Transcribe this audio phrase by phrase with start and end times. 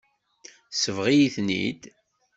[0.71, 1.81] Tesbeɣ-iten-id.